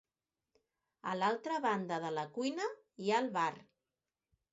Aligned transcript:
A 1.11 1.11
l'altra 1.17 1.59
banda 1.65 1.99
de 2.05 2.11
la 2.15 2.23
cuina 2.39 2.65
hi 3.05 3.13
ha 3.13 3.21
el 3.25 3.29
bar. 3.37 3.51